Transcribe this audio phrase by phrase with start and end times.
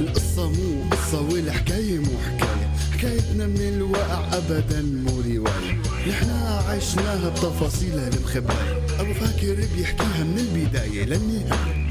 [0.00, 2.68] القصة مو قصة والحكاية مو حكاية.
[2.92, 5.80] حكايتنا من الواقع أبدا مو رواية.
[6.08, 11.86] نحنا عشناها بتفاصيلها المخباية أبو فاكر بيحكيها من البداية للنهاية.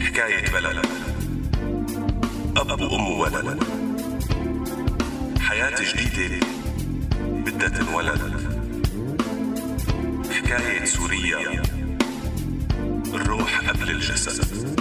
[0.00, 0.86] حكاية بلد.
[2.56, 3.62] أب وأم وولد
[5.40, 6.63] حياة جديدة.
[7.46, 8.20] بدها تنولد
[10.30, 11.62] حكاية سوريا
[13.14, 14.78] الروح قبل الجسد.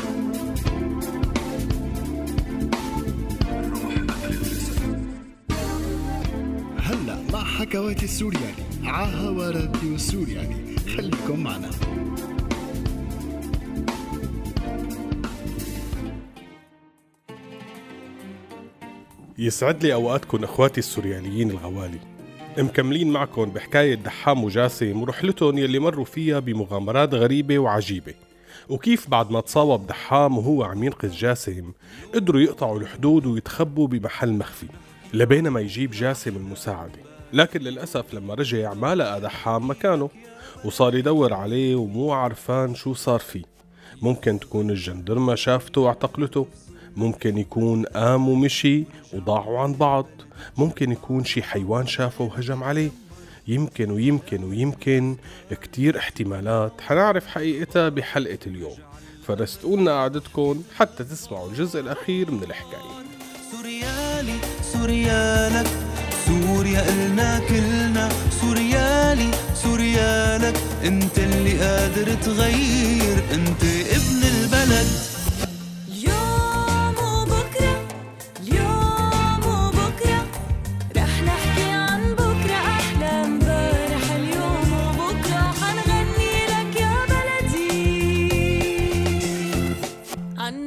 [3.51, 4.99] الروح قبل الجسد.
[6.77, 10.77] هلا مع حكواتي السورياني عاها راديو السورياني.
[10.77, 11.69] خليكم معنا.
[19.37, 22.12] يسعد لي أوقاتكم إخواتي السورياليين الغوالي.
[22.57, 28.13] مكملين معكم بحكاية دحام وجاسم ورحلتهم يلي مروا فيها بمغامرات غريبة وعجيبة.
[28.69, 31.71] وكيف بعد ما تصاوب دحام وهو عم ينقذ جاسم
[32.13, 34.67] قدروا يقطعوا الحدود ويتخبوا بمحل مخفي
[35.13, 36.99] لبينما يجيب جاسم المساعدة.
[37.33, 40.09] لكن للأسف لما رجع ما لقى دحام مكانه
[40.65, 43.43] وصار يدور عليه ومو عرفان شو صار فيه.
[44.01, 46.47] ممكن تكون الجندرمة شافته واعتقلته.
[46.97, 50.05] ممكن يكون قام ومشي وضاعوا عن بعض.
[50.57, 52.91] ممكن يكون شي حيوان شافه وهجم عليه.
[53.47, 55.15] يمكن ويمكن ويمكن
[55.61, 56.81] كتير احتمالات.
[56.81, 58.75] حنعرف حقيقتها بحلقة اليوم.
[59.27, 63.03] فرستقولنا قعدتكم حتى تسمعوا الجزء الأخير من الحكاية.
[63.51, 64.37] سوريالي
[64.73, 65.67] سوريالك
[66.25, 68.09] سوريا إلنا كلنا.
[68.41, 73.17] سوريالي سوريالك أنت اللي قادر تغير.
[73.33, 73.63] أنت
[73.97, 75.12] ابن البلد.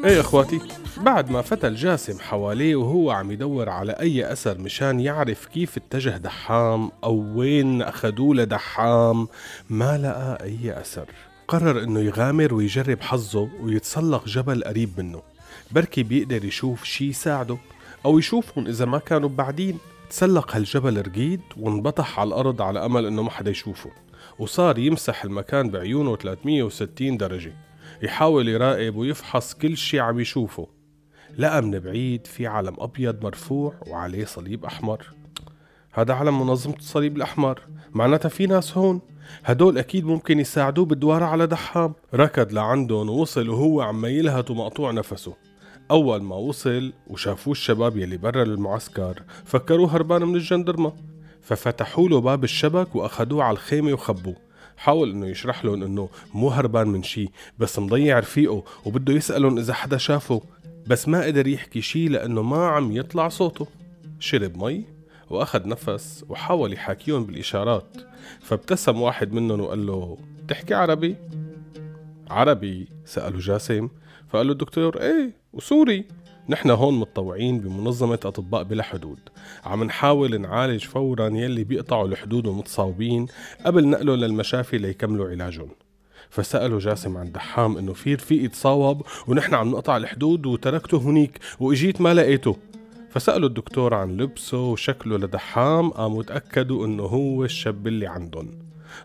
[0.07, 0.61] إيه إخواتي؟
[0.97, 6.17] بعد ما فتى الجاسم حواليه وهو عم يدور على أي أثر مشان يعرف كيف اتجه
[6.17, 9.29] دحام أو وين اخدوه لدحام
[9.71, 11.07] ما لقى أي أثر.
[11.49, 15.23] قرر إنه يغامر ويجرب حظه ويتسلق جبل قريب منه.
[15.71, 17.59] بركي بيقدر يشوف شي يساعده
[18.05, 19.79] أو يشوفهم إذا ما كانوا بعدين.
[20.11, 23.91] تسلق هالجبل رقيد وانبطح على الأرض على أمل إنه ما حدا يشوفه
[24.39, 27.53] وصار يمسح المكان بعيونه 360 درجة.
[28.03, 30.67] يحاول يراقب ويفحص كل شي عم يشوفه.
[31.39, 35.07] لقى من بعيد في علم أبيض مرفوع وعليه صليب أحمر.
[35.93, 37.61] هذا علم منظمة الصليب الأحمر.
[37.93, 39.01] معناتها في ناس هون.
[39.45, 41.95] هدول أكيد ممكن يساعدوه بالدوارة على دحام.
[42.15, 45.35] ركض لعندهم ووصل وهو عم يلهث ومقطوع نفسه.
[45.91, 50.93] أول ما وصل وشافوه الشباب يلي برا المعسكر فكروه هربان من الجندرمة.
[51.43, 54.46] ففتحوا له باب الشبك واخدوه على الخيمة وخبوه.
[54.77, 57.29] حاول إنه يشرح لهم إنه مو هربان من شي
[57.59, 60.43] بس مضيع رفيقه وبده يسألهم إذا حدا شافه
[60.87, 63.67] بس ما قدر يحكي شي لإنه ما عم يطلع صوته.
[64.19, 64.85] شرب مي
[65.31, 67.97] واخد نفس وحاول يحاكيهم بالإشارات
[68.41, 71.17] فابتسم واحد منهم وقال له تحكي عربي؟
[72.31, 73.89] عربي سأله جاسم
[74.29, 76.05] فقال له الدكتور إيه وسوري.
[76.49, 79.19] نحن هون متطوعين بمنظمة أطباء بلا حدود.
[79.65, 83.27] عم نحاول نعالج فورا يلي بيقطعوا الحدود ومتصاوبين
[83.65, 85.69] قبل نقله للمشافي ليكملوا علاجهم.
[86.31, 92.01] فسألوا جاسم عن دحام إنه في رفيق تصاوب ونحن عم نقطع الحدود وتركته هنيك وإجيت
[92.01, 92.57] ما لقيته.
[93.11, 98.49] فسألوا الدكتور عن لبسه وشكله لدحام قاموا تأكدوا إنه هو الشاب اللي عندهم.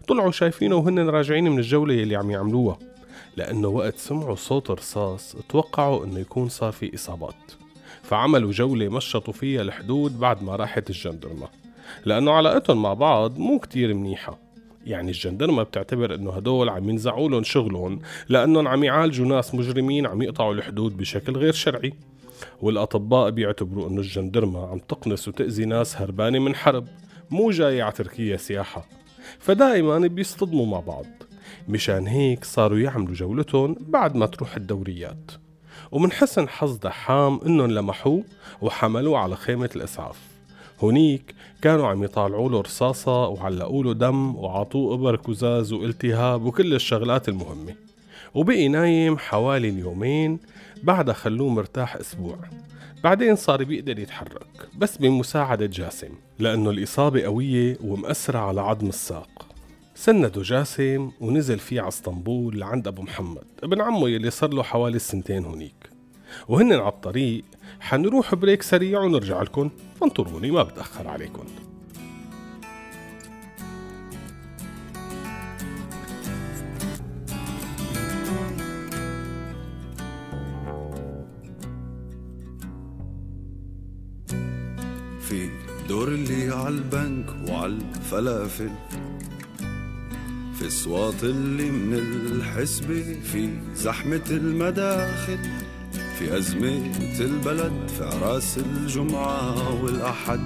[0.08, 2.80] طلعوا شايفينه وهن راجعين من الجولة يلي عم يعملوها.
[3.38, 7.36] لأنه وقت سمعوا صوت رصاص توقعوا أنه يكون صار في إصابات.
[8.04, 11.48] فعملوا جولة مشطوا فيها الحدود بعد ما راحت الجندرمة
[12.06, 14.40] لأنه علاقتهم مع بعض مو كتير منيحة.
[14.86, 18.00] يعني الجندرمة بتعتبر إنه هدول عم ينزعوا لهم شغلهم
[18.30, 21.94] لأنهم عم يعالجوا ناس مجرمين عم يقطعوا الحدود بشكل غير شرعي.
[22.62, 26.88] والأطباء بيعتبروا إنه الجندرمة عم تقنص وتأذي ناس هربانة من حرب
[27.32, 28.86] مو جاية على تركيا سياحة.
[29.40, 31.06] فدائما بيصطدموا مع بعض.
[31.70, 35.32] مشان هيك صاروا يعملوا جولتهم بعد ما تروح الدوريات.
[35.92, 38.24] ومن حسن حظ دحام إنهم لمحوه
[38.62, 40.20] وحملوه على خيمة الإسعاف.
[40.80, 47.30] هونيك كانوا عم يطالعوا له رصاصة وعلقوا له دم وعطوه إبر كزاز والتهاب وكل الشغلات
[47.30, 47.76] المهمة.
[48.34, 50.40] وبقي نايم حوالي اليومين
[50.84, 52.38] بعدها خلوه مرتاح أسبوع.
[53.04, 56.10] بعدين صار بيقدر يتحرك بس بمساعدة جاسم
[56.40, 59.51] لأنه الإصابة قوية ومأثرة على عظم الساق.
[60.02, 63.44] سنده جاسم ونزل فيه على اسطنبول لعند أبو محمد.
[63.64, 65.90] ابن عمه يلي صار له حوالي سنتين هنيك
[66.48, 67.44] وهن على الطريق
[67.80, 69.70] حنروح بريك سريع ونرجع لكم.
[70.00, 71.44] فانطروني ما بتأخر عليكم.
[85.20, 85.50] في
[85.90, 88.72] دور اللي على البنك وعلى الفلافل
[90.62, 91.94] في الصوات اللي من
[92.32, 95.38] الحسبة في زحمة المداخل
[96.20, 100.40] في أزمة البلد في عراس الجمعة والأحد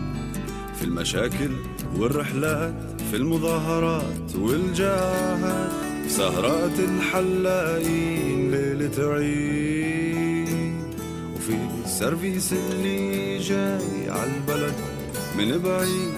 [0.79, 1.51] في المشاكل
[1.95, 5.71] والرحلات في المظاهرات والجاهات
[6.03, 10.85] في سهرات الحلاقين ليلة عيد
[11.35, 14.75] وفي السيرفيس اللي جاي عالبلد
[15.37, 16.13] من بعيد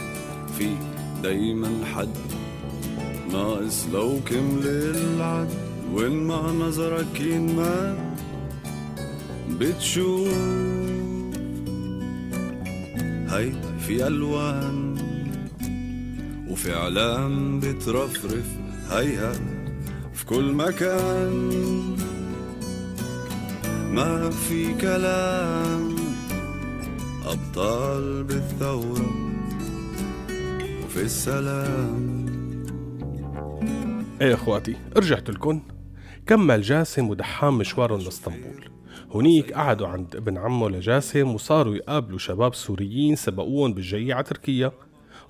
[0.58, 0.76] في
[1.24, 2.27] دايما حد
[3.38, 5.50] ناقص لو كمل العد
[5.94, 7.98] وين ما نظرك ينمد
[9.60, 10.34] بتشوف
[13.30, 14.98] هي في ألوان
[16.50, 18.48] وفي إعلام بترفرف
[18.92, 19.34] هيها
[20.13, 21.51] في كل مكان.
[23.94, 25.95] ما في كلام
[27.25, 29.10] أبطال بالثورة
[30.86, 32.17] وفي السلام.
[34.22, 35.62] إيه إخواتي رجعت لكم
[36.28, 38.69] كمل جاسم ودحام مشوارهم لاسطنبول
[39.16, 44.72] هنيك قعدوا عند ابن عمه لجاسم وصاروا يقابلوا شباب سوريين سبقوهم بالجاية على تركيا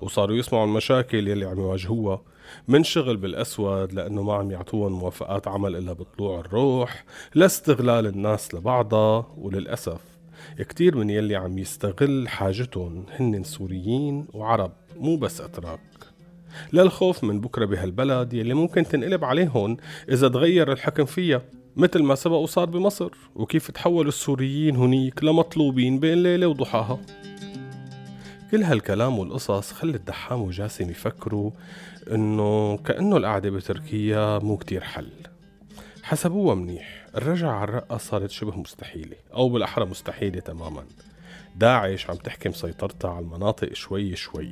[0.00, 2.22] وصاروا يسمعوا المشاكل يلي عم يواجهوها
[2.68, 7.04] من شغل بالأسود لأنه ما عم يعطوهم موافقات عمل إلا بطلوع الروح
[7.34, 10.00] لاستغلال الناس لبعضها وللأسف
[10.58, 15.97] كتير من يلي عم يستغل حاجتهم هن سوريين وعرب مو بس أتراك.
[16.72, 19.76] للخوف من بكرة بهالبلد يلي ممكن تنقلب عليهم
[20.08, 21.42] إذا تغير الحكم فيها
[21.76, 26.98] مثل ما سبق وصار بمصر وكيف تحولوا السوريين هنيك لمطلوبين بين ليلة وضحاها.
[28.50, 31.50] كل هالكلام والقصص خلت دحام وجاسم يفكروا
[32.12, 35.10] إنه كأنه القعدة بتركيا مو كتير حل.
[36.02, 40.84] حسبوها منيح الرجعة على الرقة صارت شبه مستحيلة أو بالأحرى مستحيلة تماما.
[41.58, 44.50] داعش عم تحكم سيطرتها على المناطق شوي شوي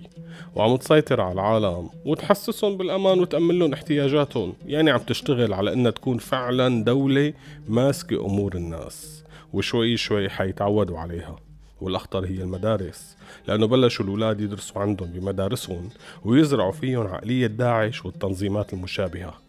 [0.55, 4.53] وعم تسيطر على العالم وتحسسهم بالأمان وتأمن لهم احتياجاتهم.
[4.67, 7.33] يعني عم تشتغل على إنها تكون فعلا دولة
[7.69, 11.37] ماسكة أمور الناس وشوي شوي حيتعودوا عليها.
[11.81, 13.17] والأخطر هي المدارس
[13.49, 15.89] لأنه بلشوا الأولاد يدرسوا عندهم بمدارسهم
[16.25, 19.46] ويزرعوا فيهم عقلية داعش والتنظيمات المشابهة.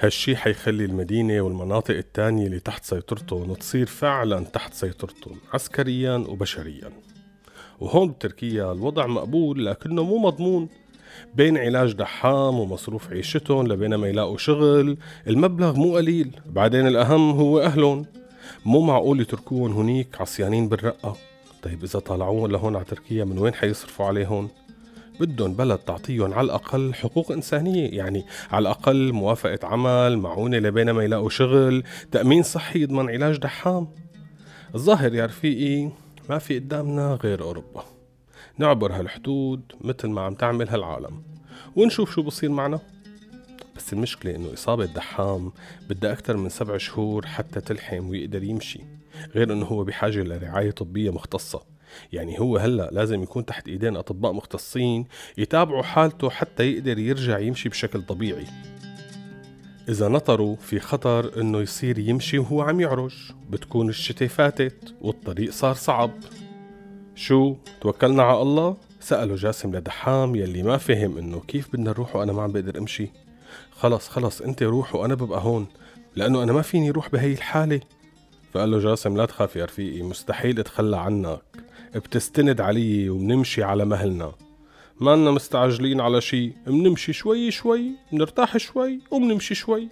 [0.00, 6.90] هالشي حيخلي المدينة والمناطق التانية اللي تحت سيطرتهم تصير فعلا تحت سيطرتهم عسكريا وبشريا.
[7.80, 10.68] وهون بتركيا الوضع مقبول لكنه مو مضمون.
[11.34, 16.30] بين علاج دحام ومصروف عيشتهم لبين ما يلاقوا شغل المبلغ مو قليل.
[16.46, 18.06] بعدين الأهم هو أهلهم.
[18.64, 21.16] مو معقول يتركوهم هنيك عصيانين بالرقة.
[21.62, 24.48] طيب إذا طلعوهم لهون على تركيا من وين حيصرفوا عليهم؟
[25.20, 31.04] بدهم بلد تعطيهم على الأقل حقوق إنسانية يعني على الأقل موافقة عمل معونة لبين ما
[31.04, 33.88] يلاقوا شغل تأمين صحي يضمن علاج دحام.
[34.74, 35.90] الظاهر يا رفيقي
[36.30, 37.84] ما في قدامنا غير أوروبا.
[38.58, 41.22] نعبر هالحدود مثل ما عم تعمل هالعالم.
[41.76, 42.80] ونشوف شو بصير معنا.
[43.76, 45.52] بس المشكلة إنه إصابة دحام
[45.88, 48.80] بدها أكثر من سبع شهور حتى تلحم ويقدر يمشي
[49.34, 51.77] غير إنه هو بحاجة لرعاية طبية مختصة.
[52.12, 55.06] يعني هو هلا لازم يكون تحت ايدين اطباء مختصين
[55.38, 58.46] يتابعوا حالته حتى يقدر يرجع يمشي بشكل طبيعي.
[59.88, 63.14] إذا نطروا في خطر إنه يصير يمشي وهو عم يعرج
[63.50, 66.10] بتكون الشتاء فاتت والطريق صار صعب.
[67.14, 72.32] شو توكلنا على الله؟ سأله جاسم لدحام يلي ما فهم إنه كيف بدنا نروح وأنا
[72.32, 73.10] ما عم بقدر أمشي.
[73.70, 75.66] خلص خلص أنت روح وأنا ببقى هون
[76.16, 77.80] لأنه أنا ما فيني روح بهي الحالة.
[78.52, 81.47] فقال له جاسم لا تخاف يا رفيقي مستحيل أتخلى عنك.
[81.94, 84.32] بتستند علي وبنمشي على مهلنا.
[85.00, 89.88] ما لنا مستعجلين على شي بنمشي شوي شوي بنرتاح شوي وبنمشي شوي.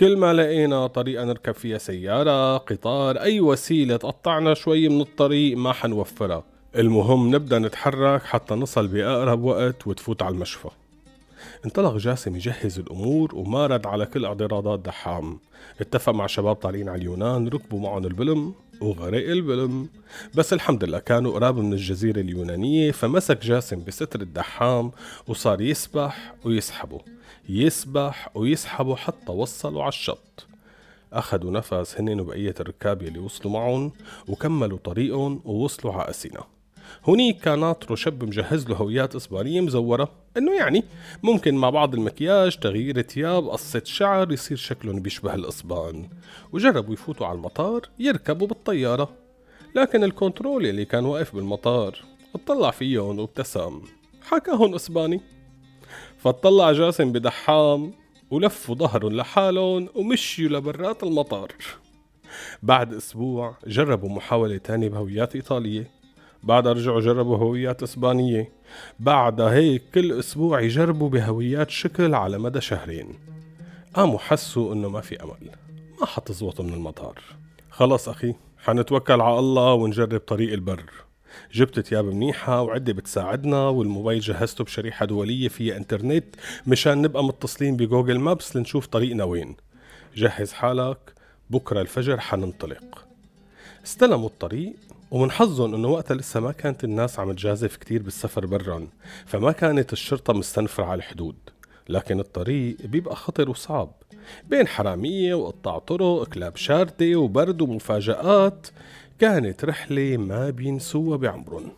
[0.00, 5.72] كل ما لقينا طريقة نركب فيها سيارة قطار أي وسيلة تقطعنا شوي من الطريق ما
[5.72, 6.44] حنوفرها.
[6.76, 10.68] المهم نبدأ نتحرك حتى نصل بأقرب وقت وتفوت على المشفى.
[11.64, 15.38] انطلق جاسم يجهز الأمور وما رد على كل اعتراضات دحام.
[15.80, 18.54] اتفق مع شباب طالعين على اليونان ركبوا معهم البلم.
[18.82, 19.88] وغرق البلم
[20.34, 24.92] بس الحمد لله كانوا قراب من الجزيرة اليونانية فمسك جاسم بستر الدحام
[25.26, 27.00] وصار يسبح ويسحبه.
[27.48, 30.46] يسبح ويسحبه حتى وصلوا على الشط.
[31.12, 33.92] أخذوا نفس هنن وبقية الركاب يلي وصلوا معهم
[34.28, 36.44] وكملوا طريقهم ووصلوا على أسينا.
[37.08, 40.84] هنيك كان ناطره شاب مجهز له هويات إسبانية مزورة إنه يعني
[41.22, 46.08] ممكن مع بعض المكياج تغيير ثياب قصة شعر يصير شكلهم بيشبه الإسبان.
[46.52, 49.10] وجربوا يفوتوا على المطار يركبوا بالطيارة.
[49.74, 51.98] لكن الكنترول اللي كان واقف بالمطار
[52.34, 53.82] اطلع فيهم وابتسم.
[54.22, 55.20] حكاهم إسباني.
[56.18, 57.92] فاطلع جاسم بدحام
[58.30, 61.52] ولفوا ظهرهم لحالهم ومشيوا لبرات المطار.
[62.62, 66.01] بعد أسبوع جربوا محاولة تانية بهويات إيطالية.
[66.42, 68.52] بعدها رجعوا جربوا هويات إسبانية.
[69.00, 73.08] بعدها هيك كل أسبوع يجربوا بهويات شكل على مدى شهرين.
[73.94, 75.50] قاموا حسوا إنه ما في أمل
[76.00, 77.18] ما حتزبط من المطار.
[77.70, 80.84] خلص أخي حنتوكل على الله ونجرب طريق البر.
[81.52, 86.24] جبت تياب منيحة وعدة بتساعدنا والموبايل جهزته بشريحة دولية فيها إنترنت
[86.66, 89.56] مشان نبقى متصلين بجوجل مابس لنشوف طريقنا وين.
[90.16, 91.14] جهز حالك
[91.50, 93.04] بكرة الفجر حننطلق.
[93.84, 94.72] استلموا الطريق
[95.12, 98.88] ومن حظهم إنه وقتها لسه ما كانت الناس عم تجازف كتير بالسفر برا
[99.26, 101.36] فما كانت الشرطة مستنفرة على الحدود.
[101.88, 103.90] لكن الطريق بيبقى خطر وصعب.
[104.48, 108.66] بين حرامية وقطاع طرق كلاب شاردة وبرد ومفاجآت
[109.18, 111.72] كانت رحلة ما بينسوها بعمرهم.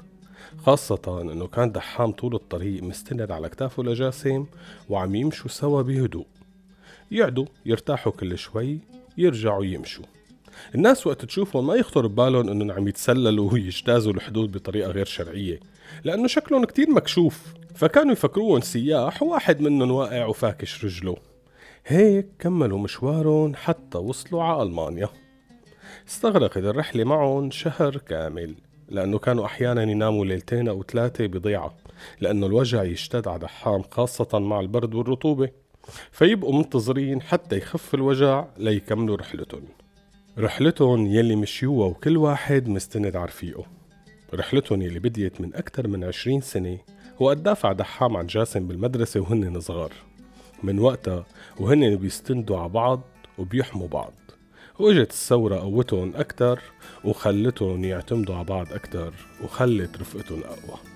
[0.67, 4.47] خاصة إنه كان دحام طول الطريق مستند على كتافه لجاسم
[4.89, 6.27] وعم يمشوا سوا بهدوء.
[7.11, 8.79] يقعدوا يرتاحوا كل شوي
[9.19, 10.05] يرجعوا يمشوا.
[10.75, 15.61] الناس وقت تشوفهم ما يخطر ببالهم إنهم عم يتسللوا ويجتازوا الحدود بطريقة غير شرعية
[16.05, 21.17] لأنه شكلهم كتير مكشوف فكانوا يفكروهم سياح وواحد منهم واقع وفاكش رجله.
[21.87, 25.09] هيك كملوا مشوارهم حتى وصلوا على ألمانيا.
[26.09, 28.55] استغرقت الرحلة معهم شهر كامل
[28.89, 31.75] لأنه كانوا أحيانا يناموا ليلتين أو ثلاثة بضيعة
[32.21, 35.51] لأنه الوجع يشتد على دحام خاصة مع البرد والرطوبة.
[36.11, 39.65] فيبقوا منتظرين حتى يخف الوجع ليكملوا رحلتهم.
[40.39, 43.67] رحلتهم يلي مشيوها وكل واحد مستند على رفيقه
[44.35, 46.79] رحلتهم يلي بديت من أكثر من عشرين سنة
[47.21, 49.93] وقد دافع دحام عن جاسم بالمدرسة وهن صغار.
[50.63, 51.27] من وقتها
[51.61, 53.01] وهن بيستندوا على بعض
[53.39, 54.13] وبيحموا بعض.
[54.79, 56.61] وإجت الثورة قوتهم أكتر
[57.05, 59.15] وخلتهم يعتمدوا على بعض أكتر
[59.45, 60.94] وخلت رفقتهم أقوى.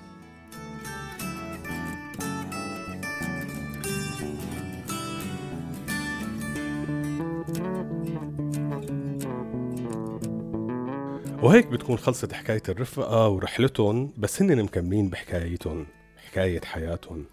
[11.48, 15.86] وهيك بتكون خلصت حكاية الرفقة ورحلتهم بس هن مكملين بحكايتهم
[16.26, 17.24] حكاية حياتهم.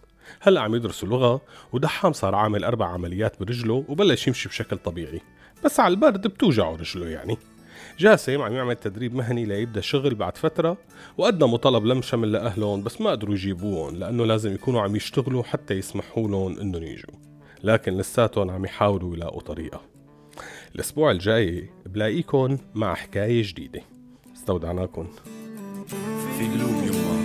[0.42, 1.42] هلا عم يدرسوا لغة
[1.74, 5.22] ودحام صار عامل أربع عمليات برجله وبلش يمشي بشكل طبيعي.
[5.66, 7.38] بس على البرد بتوجعه رجله يعني.
[8.00, 10.78] جاسم عم يعمل تدريب مهني ليبدأ شغل بعد فترة
[11.18, 15.74] وقدموا طلب لم شمل لأهلهم بس ما قدروا يجيبوهم لأنه لازم يكونوا عم يشتغلوا حتى
[15.74, 17.14] يسمحوا لهم إنهم يجوا.
[17.64, 19.82] لكن لساتهم عم يحاولوا يلاقوا طريقة.
[20.76, 23.95] الأسبوع الجاي بلاقيكم مع حكاية جديدة.
[24.46, 25.06] استودعناكم
[26.38, 27.16] في قلوب يما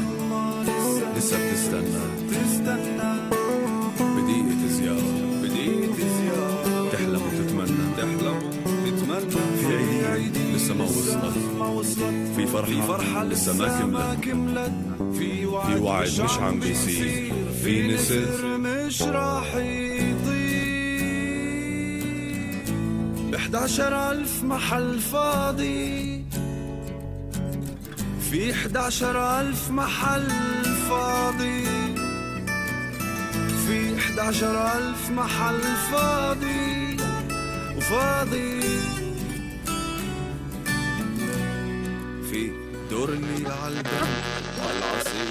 [1.16, 2.04] لسه بتستنى.
[4.00, 5.10] بدقيقة زيارة
[5.42, 9.30] بدقيقة زيارة تحلم وتتمنى تحلم وتتمنى.
[9.60, 10.84] في عيدين لسه ما
[11.68, 12.04] وصلت.
[12.36, 13.52] في فرحة في فرحة لسه
[13.86, 14.72] ما كملت.
[15.18, 17.32] في وعد مش عم بيصير.
[17.64, 20.40] في نسر مش راح يطير.
[23.32, 26.19] بحداشر ألف محل فاضي.
[28.30, 30.30] في 11 ألف محل
[30.88, 31.64] فاضي.
[33.66, 35.60] في 11 ألف محل
[35.92, 36.96] فاضي
[37.76, 38.60] وفاضي.
[42.30, 42.52] في
[42.90, 43.44] دورني
[44.64, 45.30] والعصير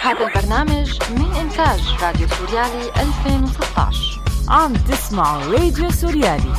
[0.00, 6.54] هذا البرنامج من إنتاج راديو سوريالي 2016 عم تسمعوا راديو سوريالي.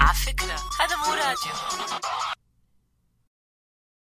[0.00, 1.77] على فكرة هذا مو راديو.